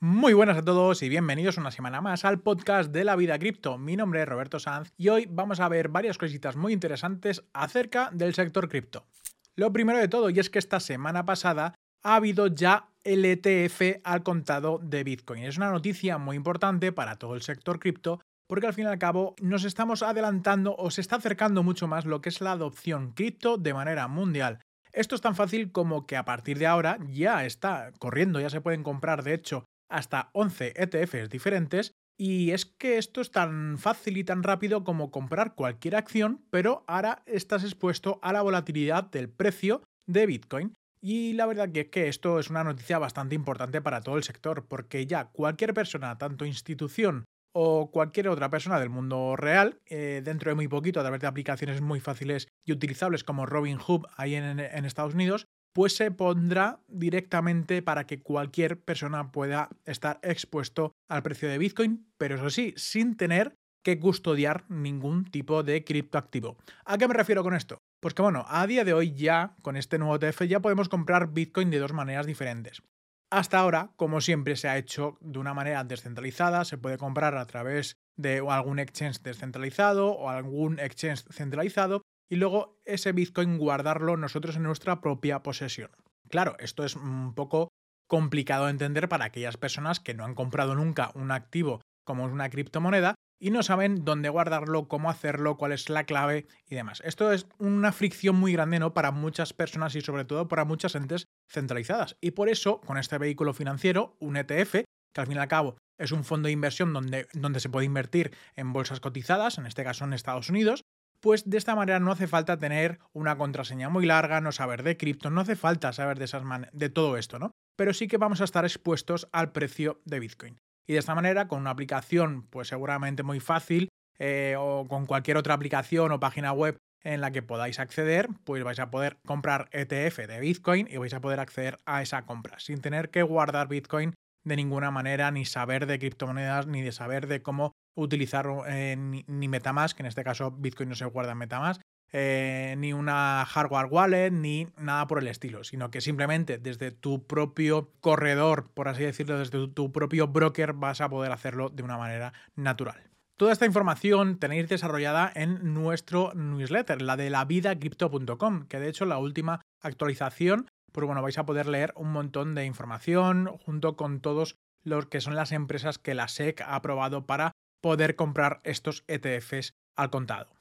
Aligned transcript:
Muy 0.00 0.34
buenas 0.34 0.58
a 0.58 0.62
todos 0.62 1.02
y 1.02 1.08
bienvenidos 1.08 1.56
una 1.56 1.70
semana 1.70 2.02
más 2.02 2.26
al 2.26 2.40
podcast 2.40 2.92
de 2.92 3.02
la 3.02 3.16
vida 3.16 3.38
cripto. 3.38 3.78
Mi 3.78 3.96
nombre 3.96 4.20
es 4.20 4.28
Roberto 4.28 4.58
Sanz 4.60 4.90
y 4.98 5.08
hoy 5.08 5.26
vamos 5.26 5.58
a 5.58 5.70
ver 5.70 5.88
varias 5.88 6.18
cositas 6.18 6.54
muy 6.54 6.74
interesantes 6.74 7.44
acerca 7.54 8.10
del 8.12 8.34
sector 8.34 8.68
cripto. 8.68 9.06
Lo 9.54 9.72
primero 9.72 9.98
de 9.98 10.08
todo, 10.08 10.28
y 10.28 10.38
es 10.38 10.50
que 10.50 10.58
esta 10.58 10.80
semana 10.80 11.24
pasada 11.24 11.74
ha 12.02 12.16
habido 12.16 12.48
ya 12.48 12.90
el 13.04 13.24
ETF 13.24 14.02
al 14.04 14.22
contado 14.22 14.78
de 14.82 15.02
Bitcoin. 15.02 15.44
Es 15.44 15.56
una 15.56 15.70
noticia 15.70 16.18
muy 16.18 16.36
importante 16.36 16.92
para 16.92 17.16
todo 17.16 17.34
el 17.34 17.40
sector 17.40 17.78
cripto 17.78 18.20
porque 18.46 18.66
al 18.66 18.74
fin 18.74 18.84
y 18.84 18.88
al 18.88 18.98
cabo 18.98 19.34
nos 19.40 19.64
estamos 19.64 20.02
adelantando 20.02 20.76
o 20.76 20.90
se 20.90 21.00
está 21.00 21.16
acercando 21.16 21.62
mucho 21.62 21.88
más 21.88 22.04
lo 22.04 22.20
que 22.20 22.28
es 22.28 22.42
la 22.42 22.52
adopción 22.52 23.12
cripto 23.12 23.56
de 23.56 23.72
manera 23.72 24.08
mundial. 24.08 24.60
Esto 24.92 25.14
es 25.14 25.22
tan 25.22 25.34
fácil 25.34 25.72
como 25.72 26.06
que 26.06 26.18
a 26.18 26.26
partir 26.26 26.58
de 26.58 26.66
ahora 26.66 26.98
ya 27.08 27.46
está 27.46 27.92
corriendo, 27.98 28.40
ya 28.40 28.50
se 28.50 28.60
pueden 28.60 28.82
comprar 28.82 29.22
de 29.22 29.32
hecho 29.32 29.64
hasta 29.88 30.30
11 30.32 30.74
ETFs 30.76 31.28
diferentes 31.28 31.92
y 32.18 32.52
es 32.52 32.64
que 32.64 32.96
esto 32.96 33.20
es 33.20 33.30
tan 33.30 33.76
fácil 33.78 34.16
y 34.16 34.24
tan 34.24 34.42
rápido 34.42 34.84
como 34.84 35.10
comprar 35.10 35.54
cualquier 35.54 35.96
acción, 35.96 36.42
pero 36.50 36.84
ahora 36.86 37.22
estás 37.26 37.62
expuesto 37.62 38.18
a 38.22 38.32
la 38.32 38.42
volatilidad 38.42 39.10
del 39.10 39.28
precio 39.28 39.82
de 40.06 40.26
Bitcoin. 40.26 40.74
Y 41.02 41.34
la 41.34 41.46
verdad 41.46 41.70
que 41.70 41.80
es 41.80 41.88
que 41.88 42.08
esto 42.08 42.38
es 42.38 42.48
una 42.48 42.64
noticia 42.64 42.98
bastante 42.98 43.34
importante 43.34 43.82
para 43.82 44.00
todo 44.00 44.16
el 44.16 44.24
sector, 44.24 44.66
porque 44.66 45.06
ya 45.06 45.26
cualquier 45.26 45.74
persona, 45.74 46.16
tanto 46.16 46.46
institución 46.46 47.26
o 47.52 47.90
cualquier 47.90 48.28
otra 48.28 48.50
persona 48.50 48.80
del 48.80 48.90
mundo 48.90 49.36
real, 49.36 49.78
eh, 49.86 50.22
dentro 50.24 50.50
de 50.50 50.54
muy 50.54 50.68
poquito, 50.68 51.00
a 51.00 51.02
través 51.02 51.20
de 51.20 51.26
aplicaciones 51.26 51.80
muy 51.80 52.00
fáciles 52.00 52.48
y 52.64 52.72
utilizables 52.72 53.24
como 53.24 53.46
Robinhood 53.46 54.06
ahí 54.16 54.34
en 54.34 54.58
Estados 54.84 55.14
Unidos, 55.14 55.46
pues 55.76 55.94
se 55.94 56.10
pondrá 56.10 56.80
directamente 56.88 57.82
para 57.82 58.06
que 58.06 58.22
cualquier 58.22 58.80
persona 58.80 59.30
pueda 59.30 59.68
estar 59.84 60.18
expuesto 60.22 60.94
al 61.06 61.22
precio 61.22 61.50
de 61.50 61.58
Bitcoin, 61.58 62.06
pero 62.16 62.36
eso 62.36 62.48
sí, 62.48 62.72
sin 62.78 63.18
tener 63.18 63.58
que 63.84 64.00
custodiar 64.00 64.64
ningún 64.70 65.26
tipo 65.26 65.62
de 65.62 65.84
criptoactivo. 65.84 66.56
¿A 66.86 66.96
qué 66.96 67.06
me 67.06 67.12
refiero 67.12 67.42
con 67.42 67.52
esto? 67.52 67.76
Pues 68.00 68.14
que 68.14 68.22
bueno, 68.22 68.46
a 68.48 68.66
día 68.66 68.84
de 68.84 68.94
hoy 68.94 69.12
ya, 69.12 69.54
con 69.60 69.76
este 69.76 69.98
nuevo 69.98 70.18
TF, 70.18 70.44
ya 70.44 70.60
podemos 70.60 70.88
comprar 70.88 71.34
Bitcoin 71.34 71.68
de 71.70 71.78
dos 71.78 71.92
maneras 71.92 72.24
diferentes. 72.24 72.82
Hasta 73.30 73.58
ahora, 73.58 73.90
como 73.96 74.22
siempre, 74.22 74.56
se 74.56 74.68
ha 74.68 74.78
hecho 74.78 75.18
de 75.20 75.38
una 75.38 75.52
manera 75.52 75.84
descentralizada, 75.84 76.64
se 76.64 76.78
puede 76.78 76.96
comprar 76.96 77.36
a 77.36 77.46
través 77.46 77.98
de 78.16 78.42
algún 78.48 78.78
exchange 78.78 79.20
descentralizado 79.20 80.12
o 80.12 80.30
algún 80.30 80.78
exchange 80.78 81.24
centralizado 81.30 82.00
y 82.28 82.36
luego 82.36 82.80
ese 82.84 83.12
Bitcoin 83.12 83.58
guardarlo 83.58 84.16
nosotros 84.16 84.56
en 84.56 84.64
nuestra 84.64 85.00
propia 85.00 85.42
posesión. 85.42 85.90
Claro, 86.28 86.56
esto 86.58 86.84
es 86.84 86.96
un 86.96 87.34
poco 87.34 87.68
complicado 88.08 88.64
de 88.64 88.72
entender 88.72 89.08
para 89.08 89.26
aquellas 89.26 89.56
personas 89.56 90.00
que 90.00 90.14
no 90.14 90.24
han 90.24 90.34
comprado 90.34 90.74
nunca 90.74 91.10
un 91.14 91.30
activo 91.30 91.80
como 92.04 92.24
una 92.24 92.50
criptomoneda 92.50 93.14
y 93.38 93.50
no 93.50 93.62
saben 93.62 94.04
dónde 94.04 94.28
guardarlo, 94.28 94.88
cómo 94.88 95.10
hacerlo, 95.10 95.56
cuál 95.56 95.72
es 95.72 95.90
la 95.90 96.04
clave 96.04 96.46
y 96.68 96.74
demás. 96.74 97.02
Esto 97.04 97.32
es 97.32 97.46
una 97.58 97.92
fricción 97.92 98.36
muy 98.36 98.52
grande 98.52 98.78
¿no? 98.78 98.94
para 98.94 99.10
muchas 99.10 99.52
personas 99.52 99.94
y 99.94 100.00
sobre 100.00 100.24
todo 100.24 100.48
para 100.48 100.64
muchas 100.64 100.94
entes 100.94 101.26
centralizadas. 101.48 102.16
Y 102.20 102.30
por 102.30 102.48
eso, 102.48 102.80
con 102.80 102.96
este 102.96 103.18
vehículo 103.18 103.52
financiero, 103.52 104.16
un 104.20 104.36
ETF, 104.36 104.72
que 104.72 105.20
al 105.20 105.26
fin 105.26 105.36
y 105.36 105.40
al 105.40 105.48
cabo 105.48 105.76
es 105.98 106.12
un 106.12 106.24
fondo 106.24 106.46
de 106.46 106.52
inversión 106.52 106.92
donde, 106.92 107.26
donde 107.32 107.60
se 107.60 107.68
puede 107.68 107.86
invertir 107.86 108.32
en 108.54 108.72
bolsas 108.72 109.00
cotizadas, 109.00 109.58
en 109.58 109.66
este 109.66 109.84
caso 109.84 110.04
en 110.04 110.12
Estados 110.12 110.50
Unidos, 110.50 110.82
pues 111.26 111.50
de 111.50 111.58
esta 111.58 111.74
manera 111.74 111.98
no 111.98 112.12
hace 112.12 112.28
falta 112.28 112.56
tener 112.56 113.00
una 113.12 113.36
contraseña 113.36 113.88
muy 113.88 114.06
larga, 114.06 114.40
no 114.40 114.52
saber 114.52 114.84
de 114.84 114.96
cripto, 114.96 115.28
no 115.28 115.40
hace 115.40 115.56
falta 115.56 115.92
saber 115.92 116.20
de, 116.20 116.26
esas 116.26 116.44
de 116.72 116.88
todo 116.88 117.16
esto, 117.16 117.40
¿no? 117.40 117.50
Pero 117.74 117.92
sí 117.94 118.06
que 118.06 118.16
vamos 118.16 118.40
a 118.40 118.44
estar 118.44 118.64
expuestos 118.64 119.26
al 119.32 119.50
precio 119.50 120.00
de 120.04 120.20
Bitcoin. 120.20 120.60
Y 120.86 120.92
de 120.92 121.00
esta 121.00 121.16
manera, 121.16 121.48
con 121.48 121.58
una 121.58 121.70
aplicación, 121.70 122.46
pues 122.48 122.68
seguramente 122.68 123.24
muy 123.24 123.40
fácil, 123.40 123.88
eh, 124.20 124.54
o 124.56 124.86
con 124.86 125.04
cualquier 125.06 125.36
otra 125.36 125.54
aplicación 125.54 126.12
o 126.12 126.20
página 126.20 126.52
web 126.52 126.76
en 127.02 127.20
la 127.20 127.32
que 127.32 127.42
podáis 127.42 127.80
acceder, 127.80 128.28
pues 128.44 128.62
vais 128.62 128.78
a 128.78 128.92
poder 128.92 129.18
comprar 129.26 129.68
ETF 129.72 130.28
de 130.28 130.38
Bitcoin 130.38 130.86
y 130.88 130.98
vais 130.98 131.12
a 131.12 131.20
poder 131.20 131.40
acceder 131.40 131.78
a 131.86 132.02
esa 132.02 132.24
compra 132.24 132.60
sin 132.60 132.80
tener 132.80 133.10
que 133.10 133.24
guardar 133.24 133.66
Bitcoin 133.66 134.14
de 134.44 134.54
ninguna 134.54 134.92
manera, 134.92 135.32
ni 135.32 135.44
saber 135.44 135.86
de 135.86 135.98
criptomonedas, 135.98 136.68
ni 136.68 136.82
de 136.82 136.92
saber 136.92 137.26
de 137.26 137.42
cómo 137.42 137.72
utilizar 137.96 138.46
eh, 138.68 138.96
ni, 138.96 139.48
Metamask, 139.48 139.98
en 139.98 140.06
este 140.06 140.22
caso 140.22 140.52
Bitcoin 140.52 140.88
no 140.88 140.94
se 140.94 141.04
guarda 141.06 141.32
en 141.32 141.38
Metamask, 141.38 141.80
eh, 142.12 142.76
ni 142.78 142.92
una 142.92 143.44
hardware 143.44 143.88
wallet, 143.90 144.30
ni 144.30 144.68
nada 144.78 145.06
por 145.06 145.18
el 145.18 145.26
estilo, 145.26 145.64
sino 145.64 145.90
que 145.90 146.00
simplemente 146.00 146.58
desde 146.58 146.92
tu 146.92 147.26
propio 147.26 147.90
corredor, 148.00 148.70
por 148.72 148.88
así 148.88 149.02
decirlo, 149.02 149.38
desde 149.38 149.66
tu 149.68 149.90
propio 149.90 150.28
broker, 150.28 150.72
vas 150.72 151.00
a 151.00 151.08
poder 151.08 151.32
hacerlo 151.32 151.68
de 151.68 151.82
una 151.82 151.98
manera 151.98 152.32
natural. 152.54 153.10
Toda 153.36 153.52
esta 153.52 153.66
información 153.66 154.38
tenéis 154.38 154.68
desarrollada 154.68 155.30
en 155.34 155.74
nuestro 155.74 156.32
newsletter, 156.34 157.02
la 157.02 157.16
de 157.16 157.28
lavidacrypto.com, 157.28 158.66
que 158.66 158.80
de 158.80 158.88
hecho 158.88 159.04
la 159.04 159.18
última 159.18 159.60
actualización 159.82 160.68
pues 160.96 161.06
bueno, 161.06 161.20
vais 161.20 161.36
a 161.36 161.44
poder 161.44 161.66
leer 161.66 161.92
un 161.94 162.10
montón 162.10 162.54
de 162.54 162.64
información 162.64 163.48
junto 163.66 163.96
con 163.96 164.20
todos 164.20 164.56
los 164.82 165.04
que 165.04 165.20
son 165.20 165.36
las 165.36 165.52
empresas 165.52 165.98
que 165.98 166.14
la 166.14 166.26
SEC 166.26 166.62
ha 166.62 166.74
aprobado 166.74 167.26
para 167.26 167.52
poder 167.80 168.16
comprar 168.16 168.60
estos 168.64 169.04
ETFs 169.06 169.74
al 169.96 170.10
contado. 170.10 170.56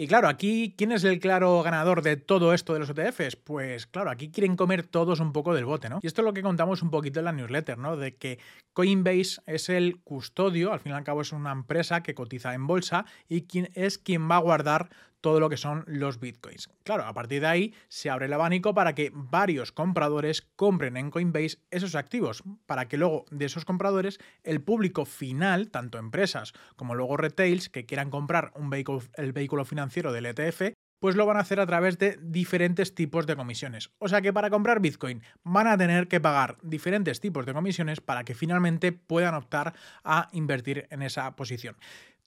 Y 0.00 0.06
claro, 0.06 0.28
aquí, 0.28 0.76
¿quién 0.78 0.92
es 0.92 1.02
el 1.02 1.18
claro 1.18 1.60
ganador 1.64 2.02
de 2.02 2.16
todo 2.16 2.54
esto 2.54 2.72
de 2.72 2.78
los 2.78 2.90
ETFs? 2.90 3.34
Pues 3.34 3.88
claro, 3.88 4.10
aquí 4.10 4.30
quieren 4.30 4.54
comer 4.54 4.86
todos 4.86 5.18
un 5.18 5.32
poco 5.32 5.54
del 5.54 5.64
bote, 5.64 5.88
¿no? 5.88 5.98
Y 6.00 6.06
esto 6.06 6.22
es 6.22 6.24
lo 6.24 6.32
que 6.32 6.40
contamos 6.40 6.82
un 6.82 6.92
poquito 6.92 7.18
en 7.18 7.24
la 7.24 7.32
newsletter, 7.32 7.78
¿no? 7.78 7.96
De 7.96 8.14
que 8.14 8.38
Coinbase 8.74 9.40
es 9.46 9.68
el 9.68 10.00
custodio, 10.02 10.72
al 10.72 10.78
fin 10.78 10.92
y 10.92 10.94
al 10.94 11.02
cabo 11.02 11.22
es 11.22 11.32
una 11.32 11.50
empresa 11.50 12.04
que 12.04 12.14
cotiza 12.14 12.54
en 12.54 12.68
bolsa 12.68 13.06
y 13.28 13.48
quien 13.48 13.70
es 13.74 13.98
quien 13.98 14.30
va 14.30 14.36
a 14.36 14.40
guardar 14.40 14.88
todo 15.20 15.40
lo 15.40 15.48
que 15.48 15.56
son 15.56 15.84
los 15.86 16.20
bitcoins. 16.20 16.68
Claro, 16.84 17.04
a 17.04 17.14
partir 17.14 17.40
de 17.40 17.46
ahí 17.46 17.74
se 17.88 18.10
abre 18.10 18.26
el 18.26 18.32
abanico 18.32 18.74
para 18.74 18.94
que 18.94 19.10
varios 19.12 19.72
compradores 19.72 20.42
compren 20.56 20.96
en 20.96 21.10
Coinbase 21.10 21.58
esos 21.70 21.94
activos, 21.94 22.42
para 22.66 22.88
que 22.88 22.96
luego 22.96 23.24
de 23.30 23.46
esos 23.46 23.64
compradores 23.64 24.18
el 24.42 24.62
público 24.62 25.04
final, 25.04 25.70
tanto 25.70 25.98
empresas 25.98 26.52
como 26.76 26.94
luego 26.94 27.16
retails 27.16 27.68
que 27.68 27.86
quieran 27.86 28.10
comprar 28.10 28.52
el 29.14 29.32
vehículo 29.32 29.64
financiero 29.64 30.12
del 30.12 30.26
ETF, 30.26 30.72
pues 31.00 31.16
lo 31.16 31.26
van 31.26 31.36
a 31.36 31.40
hacer 31.40 31.60
a 31.60 31.66
través 31.66 31.98
de 31.98 32.18
diferentes 32.20 32.94
tipos 32.94 33.26
de 33.26 33.36
comisiones. 33.36 33.90
O 33.98 34.08
sea 34.08 34.20
que 34.20 34.32
para 34.32 34.50
comprar 34.50 34.80
Bitcoin 34.80 35.22
van 35.44 35.66
a 35.66 35.78
tener 35.78 36.08
que 36.08 36.20
pagar 36.20 36.58
diferentes 36.62 37.20
tipos 37.20 37.46
de 37.46 37.54
comisiones 37.54 38.00
para 38.00 38.24
que 38.24 38.34
finalmente 38.34 38.92
puedan 38.92 39.34
optar 39.34 39.74
a 40.04 40.28
invertir 40.32 40.86
en 40.90 41.02
esa 41.02 41.36
posición. 41.36 41.76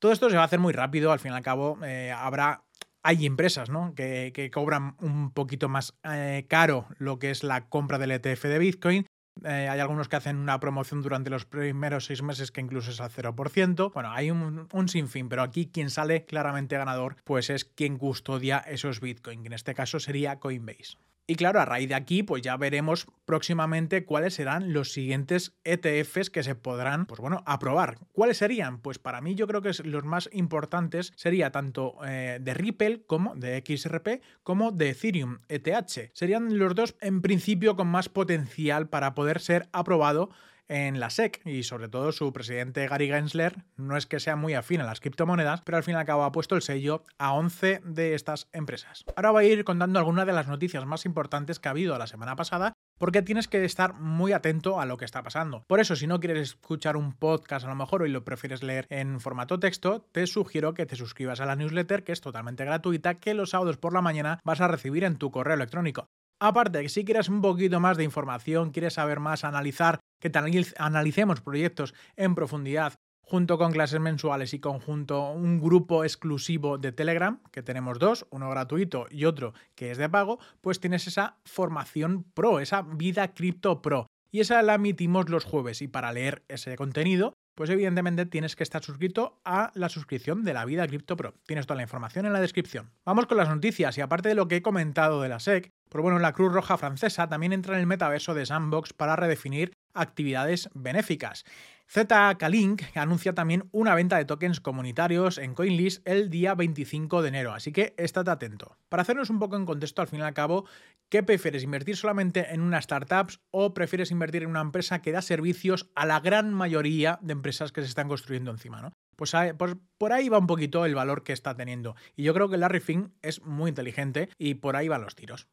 Todo 0.02 0.14
esto 0.14 0.32
se 0.32 0.36
va 0.36 0.42
a 0.42 0.46
hacer 0.46 0.58
muy 0.58 0.74
rápido, 0.74 1.12
al 1.12 1.20
fin 1.20 1.32
y 1.32 1.36
al 1.36 1.44
cabo 1.44 1.78
eh, 1.86 2.12
habrá 2.12 2.64
hay 3.04 3.28
empresas 3.28 3.70
¿no? 3.70 3.94
que, 3.94 4.50
cobran 4.52 4.96
un 5.00 5.32
poquito 5.32 5.70
más 5.70 5.94
eh, 6.04 6.48
caro 6.50 6.88
lo 6.98 7.20
que 7.20 7.30
es 7.30 7.44
la 7.44 7.70
compra 7.70 8.00
del 8.00 8.10
ETF 8.10 8.46
de 8.46 8.58
Bitcoin. 8.58 9.06
Eh, 9.44 9.70
hay 9.70 9.80
algunos 9.80 10.10
que 10.10 10.16
hacen 10.16 10.38
una 10.38 10.60
promoción 10.60 11.04
durante 11.04 11.30
los 11.30 11.46
primeros 11.46 12.06
seis 12.06 12.24
meses 12.24 12.52
que 12.52 12.62
incluso 12.62 12.90
es 12.90 13.00
al 13.00 13.12
0%. 13.12 13.94
Bueno, 13.94 14.12
hay 14.12 14.32
un, 14.32 14.68
un, 14.74 14.90
sinfín, 14.90 15.30
pero 15.30 15.44
aquí 15.44 15.68
quien 15.68 15.92
sale 15.92 16.26
claramente 16.26 16.78
ganador 16.78 17.18
pues 17.24 17.52
es 17.52 17.64
quien 17.64 18.00
custodia 18.00 18.58
esos 18.58 19.02
Bitcoin, 19.02 19.44
que 19.44 19.48
en 19.48 19.54
este 19.54 19.76
caso 19.76 20.00
sería 20.00 20.40
Coinbase. 20.40 20.98
Y 21.32 21.36
claro, 21.36 21.62
a 21.62 21.66
raíz 21.66 21.88
de 21.88 21.96
aquí, 21.96 22.24
pues 22.24 22.42
ya 22.42 22.58
veremos 22.58 23.08
próximamente 23.24 24.04
cuáles 24.04 24.34
serán 24.34 24.74
los 24.74 24.92
siguientes 24.92 25.56
ETFs 25.64 26.30
que 26.30 26.44
se 26.44 26.56
podrán, 26.56 27.06
pues 27.06 27.22
bueno, 27.22 27.42
aprobar. 27.46 28.00
¿Cuáles 28.12 28.36
serían? 28.36 28.82
Pues 28.82 29.00
para 29.00 29.22
mí 29.22 29.34
yo 29.34 29.48
creo 29.48 29.62
que 29.62 29.72
los 29.86 30.04
más 30.04 30.30
importantes 30.34 31.14
sería 31.16 31.50
tanto 31.50 31.96
eh, 32.06 32.40
de 32.42 32.54
Ripple 32.54 33.04
como 33.08 33.34
de 33.34 33.64
XRP 33.66 34.22
como 34.44 34.74
de 34.74 34.90
Ethereum 34.90 35.38
ETH. 35.48 36.12
Serían 36.12 36.58
los 36.58 36.76
dos 36.76 36.98
en 37.00 37.22
principio 37.22 37.78
con 37.78 37.88
más 37.88 38.10
potencial 38.10 38.90
para 38.90 39.14
poder 39.14 39.40
ser 39.40 39.70
aprobado 39.72 40.32
en 40.68 41.00
la 41.00 41.10
SEC 41.10 41.42
y 41.46 41.64
sobre 41.64 41.90
todo 41.90 42.12
su 42.12 42.32
presidente 42.32 42.88
Gary 42.88 43.08
Gensler 43.08 43.64
no 43.78 43.98
es 43.98 44.06
que 44.06 44.20
sea 44.20 44.36
muy 44.36 44.54
afín 44.54 44.82
a 44.82 44.86
las 44.86 45.00
criptomonedas, 45.00 45.62
pero 45.62 45.78
al 45.78 45.84
fin 45.84 45.96
y 45.96 45.98
al 45.98 46.06
cabo 46.06 46.24
ha 46.24 46.32
puesto 46.32 46.56
el 46.56 46.62
sello 46.62 47.04
a 47.18 47.34
11 47.34 47.82
de 47.84 48.16
estas 48.16 48.48
empresas. 48.54 49.04
Ahora 49.16 49.32
voy 49.32 49.46
a 49.46 49.54
ir 49.54 49.64
contando 49.64 50.00
algunas 50.00 50.26
de 50.26 50.34
las 50.34 50.48
noticias 50.48 50.86
más 50.86 51.06
importantes 51.06 51.60
que 51.60 51.68
ha 51.68 51.72
habido 51.72 51.98
la 51.98 52.08
semana 52.08 52.36
pasada 52.36 52.74
porque 53.02 53.24
tienes 53.24 53.48
que 53.48 53.66
estar 53.66 53.96
muy 53.96 54.32
atento 54.32 54.80
a 54.80 54.86
lo 54.86 54.98
que 54.98 55.06
está 55.06 55.24
pasando. 55.24 55.64
Por 55.68 55.80
eso, 55.80 55.96
si 55.96 56.06
no 56.06 56.20
quieres 56.20 56.50
escuchar 56.50 56.96
un 56.96 57.14
podcast 57.14 57.66
a 57.66 57.70
lo 57.70 57.76
mejor 57.76 58.04
o 58.04 58.08
lo 58.08 58.24
prefieres 58.24 58.62
leer 58.62 58.86
en 58.90 59.20
formato 59.20 59.60
texto, 59.60 60.06
te 60.12 60.28
sugiero 60.28 60.76
que 60.76 60.86
te 60.86 60.96
suscribas 60.96 61.42
a 61.42 61.48
la 61.48 61.56
newsletter, 61.56 62.04
que 62.04 62.12
es 62.12 62.22
totalmente 62.22 62.64
gratuita, 62.64 63.16
que 63.16 63.34
los 63.34 63.50
sábados 63.50 63.78
por 63.78 63.94
la 63.94 64.02
mañana 64.02 64.40
vas 64.44 64.62
a 64.62 64.68
recibir 64.68 65.04
en 65.04 65.18
tu 65.18 65.32
correo 65.32 65.56
electrónico. 65.56 66.10
Aparte, 66.44 66.82
que 66.82 66.90
si 66.90 67.06
quieres 67.06 67.30
un 67.30 67.40
poquito 67.40 67.80
más 67.80 67.98
de 67.98 68.04
información, 68.04 68.72
quieres 68.72 68.96
saber 68.96 69.20
más, 69.20 69.44
analizar, 69.44 70.00
que 70.20 70.32
analicemos 70.80 71.40
proyectos 71.40 71.94
en 72.16 72.34
profundidad 72.34 72.96
junto 73.22 73.60
con 73.60 73.72
clases 73.72 74.00
mensuales 74.00 74.56
y 74.56 74.60
conjunto 74.60 75.32
un 75.32 75.62
grupo 75.62 76.04
exclusivo 76.04 76.80
de 76.80 76.92
Telegram, 76.92 77.40
que 77.52 77.62
tenemos 77.62 78.00
dos, 78.00 78.26
uno 78.32 78.50
gratuito 78.50 79.06
y 79.12 79.26
otro 79.26 79.54
que 79.76 79.92
es 79.92 80.00
de 80.00 80.10
pago, 80.10 80.40
pues 80.62 80.80
tienes 80.80 81.06
esa 81.06 81.38
formación 81.46 82.24
pro, 82.34 82.60
esa 82.60 82.82
vida 82.82 83.36
cripto 83.36 83.84
pro. 83.84 84.08
Y 84.32 84.40
esa 84.40 84.62
la 84.62 84.76
emitimos 84.76 85.30
los 85.30 85.46
jueves 85.46 85.82
y 85.82 85.88
para 85.88 86.14
leer 86.14 86.44
ese 86.48 86.76
contenido 86.76 87.34
pues 87.56 87.70
evidentemente 87.70 88.26
tienes 88.26 88.56
que 88.56 88.64
estar 88.64 88.84
suscrito 88.84 89.40
a 89.46 89.72
la 89.76 89.90
suscripción 89.90 90.44
de 90.44 90.54
la 90.54 90.66
vida 90.66 90.88
Crypto 90.88 91.18
Pro. 91.18 91.36
Tienes 91.46 91.68
toda 91.68 91.76
la 91.78 91.84
información 91.84 92.26
en 92.26 92.34
la 92.34 92.40
descripción. 92.40 92.92
Vamos 93.06 93.28
con 93.28 93.38
las 93.38 93.50
noticias 93.50 93.98
y 93.98 94.02
aparte 94.02 94.30
de 94.30 94.36
lo 94.36 94.48
que 94.48 94.58
he 94.58 94.62
comentado 94.62 95.22
de 95.22 95.30
la 95.30 95.40
SEC, 95.40 95.70
pues 95.90 96.02
bueno, 96.02 96.20
la 96.20 96.34
Cruz 96.34 96.54
Roja 96.54 96.78
Francesa 96.78 97.28
también 97.28 97.54
entra 97.54 97.76
en 97.76 97.82
el 97.82 97.88
metaverso 97.88 98.34
de 98.34 98.46
Sandbox 98.46 98.94
para 98.94 99.16
redefinir 99.16 99.74
actividades 99.94 100.70
benéficas. 100.74 101.44
ZK-Link 101.94 102.84
anuncia 102.96 103.34
también 103.34 103.68
una 103.74 103.96
venta 103.96 104.16
de 104.18 104.24
tokens 104.24 104.62
comunitarios 104.62 105.38
en 105.38 105.54
CoinList 105.54 106.08
el 106.08 106.30
día 106.30 106.56
25 106.56 107.22
de 107.22 107.28
enero, 107.28 107.54
así 107.54 107.74
que 107.74 107.94
estate 107.98 108.32
atento. 108.32 108.78
Para 108.88 109.02
hacernos 109.02 109.30
un 109.30 109.40
poco 109.40 109.58
en 109.58 109.66
contexto, 109.66 110.02
al 110.02 110.08
fin 110.08 110.20
y 110.20 110.24
al 110.24 110.34
cabo, 110.34 110.64
¿qué 111.10 111.22
prefieres? 111.22 111.64
¿Invertir 111.64 111.98
solamente 111.98 112.54
en 112.54 112.62
una 112.62 112.78
startup 112.78 113.34
o 113.52 113.74
prefieres 113.74 114.10
invertir 114.10 114.44
en 114.44 114.50
una 114.50 114.62
empresa 114.62 115.02
que 115.02 115.12
da 115.12 115.22
servicios 115.22 115.90
a 115.94 116.06
la 116.06 116.22
gran 116.22 116.54
mayoría 116.54 117.20
de 117.22 117.34
empresas 117.34 117.74
que 117.74 117.82
se 117.82 117.88
están 117.88 118.08
construyendo 118.08 118.52
encima? 118.52 118.94
Pues, 119.18 119.34
pues, 119.58 119.76
por 119.98 120.14
ahí 120.14 120.30
va 120.30 120.38
un 120.38 120.48
poquito 120.48 120.86
el 120.86 120.96
valor 120.96 121.24
que 121.24 121.34
está 121.34 121.58
teniendo. 121.58 121.98
Y 122.16 122.24
yo 122.24 122.34
creo 122.34 122.48
que 122.48 122.56
Larry 122.56 122.80
Fink 122.80 123.10
es 123.22 123.44
muy 123.44 123.68
inteligente 123.68 124.30
y 124.38 124.54
por 124.54 124.78
ahí 124.78 124.88
van 124.88 125.02
los 125.02 125.16
tiros. 125.16 125.50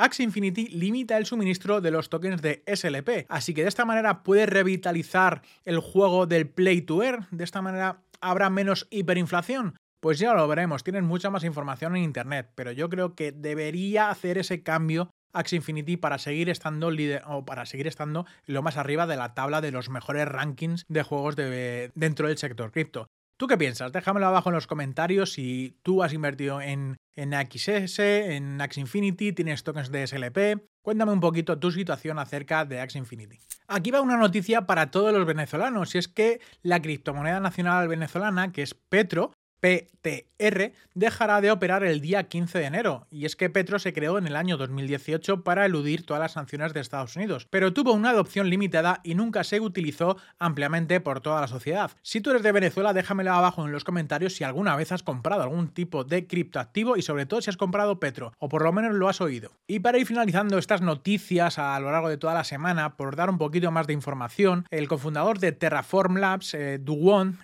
Axie 0.00 0.24
Infinity 0.24 0.68
limita 0.68 1.16
el 1.16 1.26
suministro 1.26 1.80
de 1.80 1.90
los 1.90 2.08
tokens 2.08 2.40
de 2.40 2.62
SLP, 2.72 3.26
así 3.28 3.52
que 3.52 3.62
de 3.62 3.68
esta 3.68 3.84
manera 3.84 4.22
puede 4.22 4.46
revitalizar 4.46 5.42
el 5.64 5.80
juego 5.80 6.28
del 6.28 6.48
Play 6.48 6.82
to 6.82 7.02
Earn, 7.02 7.26
de 7.32 7.42
esta 7.42 7.62
manera 7.62 8.02
habrá 8.20 8.48
menos 8.48 8.86
hiperinflación. 8.90 9.76
Pues 10.00 10.20
ya 10.20 10.32
lo 10.34 10.46
veremos, 10.46 10.84
tienen 10.84 11.04
mucha 11.04 11.30
más 11.30 11.42
información 11.42 11.96
en 11.96 12.04
internet, 12.04 12.48
pero 12.54 12.70
yo 12.70 12.88
creo 12.88 13.16
que 13.16 13.32
debería 13.32 14.10
hacer 14.10 14.38
ese 14.38 14.62
cambio 14.62 15.10
Axie 15.32 15.56
Infinity 15.56 15.96
para 15.96 16.18
seguir 16.18 16.48
estando 16.48 16.92
líder 16.92 17.22
o 17.26 17.44
para 17.44 17.66
seguir 17.66 17.88
estando 17.88 18.24
lo 18.46 18.62
más 18.62 18.76
arriba 18.76 19.08
de 19.08 19.16
la 19.16 19.34
tabla 19.34 19.60
de 19.60 19.72
los 19.72 19.88
mejores 19.88 20.28
rankings 20.28 20.84
de 20.88 21.02
juegos 21.02 21.34
de, 21.34 21.90
dentro 21.96 22.28
del 22.28 22.38
sector 22.38 22.70
cripto. 22.70 23.08
¿Tú 23.38 23.46
qué 23.46 23.56
piensas? 23.56 23.92
Déjamelo 23.92 24.26
abajo 24.26 24.48
en 24.48 24.56
los 24.56 24.66
comentarios 24.66 25.34
si 25.34 25.78
tú 25.84 26.02
has 26.02 26.12
invertido 26.12 26.60
en, 26.60 26.96
en 27.14 27.32
XS, 27.32 28.00
en 28.00 28.60
Axie 28.60 28.80
Infinity, 28.80 29.32
tienes 29.32 29.62
tokens 29.62 29.92
de 29.92 30.04
SLP. 30.04 30.66
Cuéntame 30.82 31.12
un 31.12 31.20
poquito 31.20 31.56
tu 31.56 31.70
situación 31.70 32.18
acerca 32.18 32.64
de 32.64 32.80
Axie 32.80 32.98
Infinity. 32.98 33.38
Aquí 33.68 33.92
va 33.92 34.00
una 34.00 34.16
noticia 34.16 34.66
para 34.66 34.90
todos 34.90 35.12
los 35.12 35.24
venezolanos, 35.24 35.94
y 35.94 35.98
es 35.98 36.08
que 36.08 36.40
la 36.62 36.82
criptomoneda 36.82 37.38
nacional 37.38 37.86
venezolana, 37.86 38.50
que 38.50 38.62
es 38.62 38.74
Petro, 38.74 39.32
PTR 39.60 40.72
dejará 40.94 41.40
de 41.40 41.50
operar 41.50 41.84
el 41.84 42.00
día 42.00 42.24
15 42.24 42.58
de 42.58 42.64
enero, 42.64 43.06
y 43.10 43.24
es 43.24 43.36
que 43.36 43.50
Petro 43.50 43.78
se 43.78 43.92
creó 43.92 44.18
en 44.18 44.26
el 44.26 44.36
año 44.36 44.56
2018 44.56 45.42
para 45.44 45.66
eludir 45.66 46.04
todas 46.04 46.20
las 46.20 46.32
sanciones 46.32 46.72
de 46.74 46.80
Estados 46.80 47.16
Unidos, 47.16 47.46
pero 47.50 47.72
tuvo 47.72 47.92
una 47.92 48.10
adopción 48.10 48.50
limitada 48.50 49.00
y 49.04 49.14
nunca 49.14 49.44
se 49.44 49.60
utilizó 49.60 50.16
ampliamente 50.38 51.00
por 51.00 51.20
toda 51.20 51.40
la 51.40 51.46
sociedad. 51.46 51.90
Si 52.02 52.20
tú 52.20 52.30
eres 52.30 52.42
de 52.42 52.52
Venezuela, 52.52 52.92
déjamelo 52.92 53.32
abajo 53.32 53.64
en 53.64 53.72
los 53.72 53.84
comentarios 53.84 54.34
si 54.34 54.44
alguna 54.44 54.76
vez 54.76 54.92
has 54.92 55.02
comprado 55.02 55.42
algún 55.42 55.68
tipo 55.68 56.04
de 56.04 56.26
criptoactivo 56.26 56.96
y 56.96 57.02
sobre 57.02 57.26
todo 57.26 57.40
si 57.40 57.50
has 57.50 57.56
comprado 57.56 58.00
Petro, 58.00 58.32
o 58.38 58.48
por 58.48 58.62
lo 58.62 58.72
menos 58.72 58.94
lo 58.94 59.08
has 59.08 59.20
oído. 59.20 59.52
Y 59.66 59.80
para 59.80 59.98
ir 59.98 60.06
finalizando 60.06 60.58
estas 60.58 60.82
noticias 60.82 61.58
a 61.58 61.78
lo 61.80 61.90
largo 61.90 62.08
de 62.08 62.16
toda 62.16 62.34
la 62.34 62.44
semana, 62.44 62.96
por 62.96 63.16
dar 63.16 63.30
un 63.30 63.38
poquito 63.38 63.70
más 63.70 63.86
de 63.86 63.92
información, 63.92 64.66
el 64.70 64.88
cofundador 64.88 65.38
de 65.38 65.52
Terraform 65.52 66.16
Labs, 66.16 66.54
eh, 66.54 66.80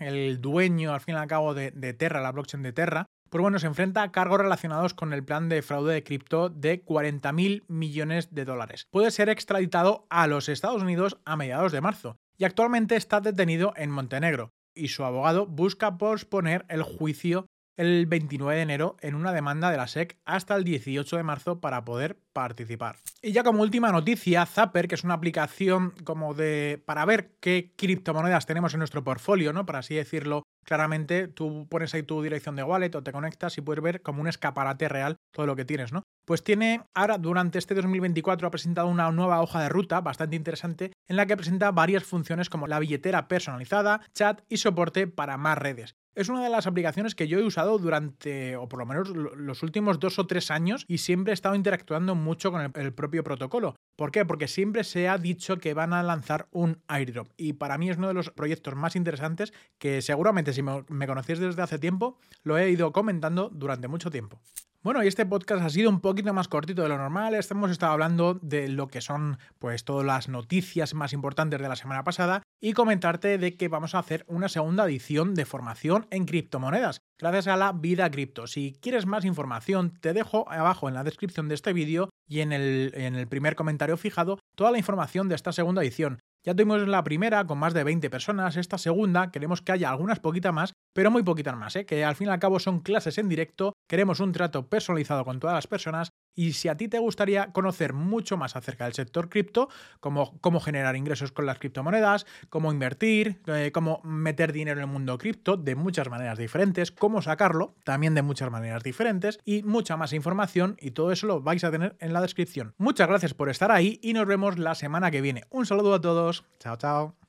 el 0.01 0.41
dueño 0.41 0.95
al 0.95 1.01
fin 1.01 1.15
y 1.15 1.19
al 1.19 1.27
cabo 1.27 1.55
de, 1.55 1.71
de 1.71 1.93
Terra, 2.05 2.21
la 2.21 2.33
blockchain 2.33 2.63
de 2.63 2.75
Terra, 2.75 3.07
pues 3.31 3.41
bueno, 3.41 3.59
se 3.59 3.67
enfrenta 3.67 4.03
a 4.03 4.13
cargos 4.13 4.39
relacionados 4.39 4.93
con 4.93 5.15
el 5.15 5.25
plan 5.25 5.49
de 5.49 5.63
fraude 5.63 5.95
de 5.95 6.05
cripto 6.05 6.51
de 6.51 6.85
40.000 6.85 7.65
millones 7.67 8.35
de 8.35 8.45
dólares. 8.45 8.87
Puede 8.91 9.11
ser 9.11 9.31
extraditado 9.31 10.07
a 10.11 10.27
los 10.27 10.51
Estados 10.51 10.83
Unidos 10.83 11.17
a 11.25 11.35
mediados 11.37 11.73
de 11.73 11.81
marzo 11.81 12.19
y 12.37 12.45
actualmente 12.45 12.97
está 12.97 13.23
detenido 13.23 13.73
en 13.77 13.91
Montenegro 13.91 14.51
y 14.75 14.89
su 14.89 15.03
abogado 15.03 15.47
busca 15.47 15.97
posponer 15.97 16.67
el 16.69 16.83
juicio 16.83 17.47
el 17.77 18.07
29 18.07 18.57
de 18.57 18.63
enero 18.63 18.97
en 19.01 19.15
una 19.15 19.33
demanda 19.33 19.71
de 19.71 19.79
la 19.79 19.89
SEC 19.89 20.19
hasta 20.25 20.55
el 20.55 20.65
18 20.65 21.17
de 21.17 21.23
marzo 21.23 21.61
para 21.61 21.85
poder 21.85 22.19
participar. 22.33 22.99
Y 23.23 23.33
ya 23.33 23.43
como 23.43 23.63
última 23.63 23.91
noticia, 23.91 24.47
Zapper, 24.47 24.87
que 24.87 24.95
es 24.95 25.05
una 25.05 25.15
aplicación 25.15 25.93
como 26.05 26.35
de 26.35 26.83
para 26.87 27.05
ver 27.05 27.37
qué 27.41 27.73
criptomonedas 27.77 28.47
tenemos 28.47 28.75
en 28.75 28.79
nuestro 28.79 29.03
portfolio, 29.03 29.53
¿no? 29.53 29.67
Para 29.67 29.81
así 29.81 29.95
decirlo 29.95 30.45
claramente, 30.65 31.29
tú 31.29 31.67
pones 31.69 31.95
ahí 31.95 32.03
tu 32.03 32.23
dirección 32.23 32.57
de 32.57 32.63
wallet 32.63 32.95
o 32.95 33.03
te 33.03 33.13
conectas 33.13 33.57
y 33.59 33.61
puedes 33.61 33.83
ver 33.83 34.03
como 34.03 34.21
un 34.21 34.29
escaparate 34.29 34.89
real 34.89 35.17
todo 35.33 35.47
lo 35.47 35.57
que 35.57 35.65
tienes, 35.65 35.93
¿no? 35.93 36.03
Pues 36.27 36.43
tiene 36.43 36.83
ahora 36.95 37.19
durante 37.19 37.59
este 37.59 37.75
2024 37.75 38.49
ha 38.49 38.51
presentado 38.51 38.89
una 38.89 39.11
nueva 39.13 39.43
hoja 39.43 39.63
de 39.63 39.69
ruta 39.69 40.01
bastante 40.01 40.37
interesante 40.37 40.93
en 41.07 41.17
la 41.17 41.27
que 41.27 41.37
presenta 41.37 41.71
varias 41.71 42.05
funciones 42.05 42.49
como 42.49 42.67
la 42.67 42.79
billetera 42.79 43.29
personalizada, 43.29 44.01
chat 44.15 44.41
y 44.49 44.57
soporte 44.57 45.07
para 45.07 45.37
más 45.37 45.59
redes 45.59 45.95
es 46.15 46.29
una 46.29 46.43
de 46.43 46.51
las 46.51 46.67
aplicaciones 46.67 47.15
que 47.15 47.29
yo 47.29 47.39
he 47.39 47.45
usado 47.45 47.79
durante, 47.79 48.57
o 48.57 48.69
por 48.69 48.79
lo 48.79 48.87
menos 48.87 49.09
los 49.11 49.63
últimos 49.63 49.99
dos 49.99 50.19
o 50.19 50.27
tres 50.27 50.51
años, 50.51 50.85
y 50.89 50.99
siempre 50.99 51.33
he 51.33 51.35
estado 51.35 51.55
interactuando 51.55 52.15
mucho 52.15 52.53
con 52.53 52.73
el, 52.75 52.93
propio 52.93 53.25
protocolo. 53.25 53.75
¿Por 53.97 54.11
qué? 54.11 54.25
Porque 54.25 54.49
siempre 54.49 54.83
se 54.83 55.09
ha 55.09 55.19
dicho 55.19 55.59
que 55.59 55.75
van 55.75 55.93
a 55.93 56.03
lanzar 56.03 56.49
un 56.51 56.83
airdrop. 56.89 57.29
Y 57.37 57.55
para 57.55 57.79
mí 57.79 57.91
es 57.91 57.97
uno 57.97 58.09
de 58.09 58.15
los 58.15 58.31
proyectos 58.31 58.75
más 58.75 58.97
interesantes 58.97 59.53
que 59.79 60.03
seguramente 60.03 60.53
si 60.53 60.63
me, 60.63 61.07
conocéis 61.07 61.39
desde 61.39 61.63
hace 61.63 61.79
tiempo, 61.79 62.19
lo 62.43 62.59
he 62.59 62.71
ido 62.71 62.93
comentando 62.93 63.51
durante 63.51 63.89
mucho 63.89 64.11
tiempo. 64.11 64.41
Bueno, 64.85 65.03
y 65.03 65.07
este 65.07 65.25
podcast 65.25 65.65
ha 65.65 65.71
sido 65.71 65.89
un 65.89 66.01
poquito 66.01 66.35
más 66.35 66.47
cortito 66.47 66.83
de 66.83 66.91
lo 66.91 66.99
normal. 66.99 67.35
Hemos 67.35 67.71
estado 67.71 67.93
hablando 67.93 68.35
de 68.43 68.69
lo 68.69 68.87
que 68.87 69.01
son 69.01 69.39
pues 69.59 69.83
todas 69.87 70.05
las 70.05 70.29
noticias 70.29 70.93
más 70.93 71.15
importantes 71.15 71.59
de 71.59 71.67
la 71.71 71.75
semana 71.75 72.05
pasada 72.05 72.43
y 72.61 72.75
comentarte 72.75 73.39
de 73.39 73.57
que 73.57 73.69
vamos 73.69 73.95
a 73.95 74.01
hacer 74.01 74.27
una 74.29 74.51
segunda 74.51 74.85
edición 74.85 75.35
de 75.35 75.47
formación 75.47 76.07
en 76.11 76.27
criptomonedas 76.27 76.99
gracias 77.19 77.47
a 77.47 77.57
la 77.57 77.73
vida 77.73 78.11
cripto. 78.11 78.47
Si 78.47 78.77
quieres 78.83 79.07
más 79.07 79.25
información, 79.25 79.95
te 80.03 80.13
dejo 80.13 80.45
abajo 80.51 80.87
en 80.87 80.95
la 80.95 81.05
descripción 81.05 81.49
de 81.49 81.55
este 81.55 81.73
vídeo 81.73 82.11
y 82.29 82.41
en 82.41 82.53
el, 82.53 82.93
en 82.95 83.15
el 83.15 83.27
primer 83.27 83.55
comentario 83.55 83.97
fijado 83.97 84.39
toda 84.55 84.71
la 84.71 84.77
información 84.77 85.31
de 85.31 85.35
esta 85.35 85.53
segunda 85.53 85.81
edición. 85.81 86.21
Ya 86.45 86.55
tuvimos 86.55 86.87
la 86.87 87.03
primera 87.05 87.47
con 87.47 87.57
más 87.57 87.73
de 87.73 87.85
20 87.85 88.11
personas, 88.11 88.59
esta 88.59 88.77
segunda 88.77 89.31
queremos 89.31 89.63
que 89.63 89.73
haya 89.73 89.89
algunas 89.89 90.21
poquitas 90.21 90.53
más, 90.53 90.75
pero 90.93 91.11
muy 91.11 91.23
poquitas 91.23 91.57
más, 91.57 91.75
¿eh? 91.75 91.87
que 91.87 92.05
al 92.05 92.17
fin 92.17 92.27
y 92.27 92.31
al 92.31 92.39
cabo 92.39 92.61
son 92.61 92.81
clases 92.81 93.17
en 93.17 93.31
directo, 93.31 93.73
queremos 93.87 94.21
un 94.21 94.33
trato 94.33 94.69
personalizado 94.69 95.25
con 95.25 95.41
todas 95.41 95.55
las 95.55 95.67
personas 95.67 96.11
y 96.35 96.53
si 96.55 96.69
a 96.69 96.77
ti 96.77 96.89
te 96.89 96.99
gustaría 96.99 97.53
conocer 97.53 97.93
mucho 97.93 98.37
más 98.37 98.57
acerca 98.57 98.85
del 98.85 98.95
sector 98.95 99.29
cripto, 99.29 99.69
como 100.01 100.39
cómo 100.41 100.61
generar 100.61 100.97
ingresos 100.97 101.33
con 101.33 101.47
las 101.47 101.59
criptomonedas, 101.59 102.27
cómo 102.51 102.73
invertir, 102.73 103.41
eh, 103.47 103.71
cómo 103.73 104.01
meter 104.03 104.53
dinero 104.53 104.81
en 104.81 104.87
el 104.87 104.93
mundo 104.93 105.17
cripto 105.19 105.57
de 105.57 105.75
muchas 105.75 106.11
maneras 106.11 106.39
diferentes, 106.39 106.91
cómo 106.91 107.23
sacarlo 107.23 107.75
también 107.85 108.15
de 108.15 108.23
muchas 108.23 108.51
maneras 108.51 108.83
diferentes 108.83 109.39
y 109.45 109.63
mucha 109.63 109.97
más 109.97 110.13
información 110.13 110.77
y 110.81 110.91
todo 110.91 111.13
eso 111.13 111.27
lo 111.27 111.41
vais 111.41 111.65
a 111.65 111.71
tener 111.71 111.97
en 112.01 112.13
la 112.13 112.21
descripción. 112.21 112.75
Muchas 112.79 113.09
gracias 113.09 113.35
por 113.35 113.49
estar 113.49 113.71
ahí 113.71 114.01
y 114.03 114.13
nos 114.13 114.27
vemos 114.27 114.59
la 114.59 114.75
semana 114.75 115.11
que 115.11 115.21
viene. 115.21 115.45
Un 115.51 115.67
saludo 115.67 115.95
a 115.95 116.01
todos. 116.01 116.45
Chao, 116.59 116.77
chao. 116.77 117.24